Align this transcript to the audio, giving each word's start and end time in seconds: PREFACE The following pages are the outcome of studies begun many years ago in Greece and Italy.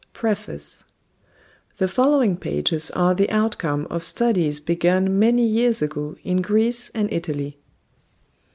PREFACE 0.13 0.83
The 1.77 1.87
following 1.87 2.35
pages 2.35 2.89
are 2.89 3.13
the 3.13 3.29
outcome 3.29 3.85
of 3.91 4.03
studies 4.03 4.59
begun 4.59 5.19
many 5.19 5.45
years 5.45 5.79
ago 5.83 6.15
in 6.23 6.41
Greece 6.41 6.89
and 6.95 7.13
Italy. 7.13 7.59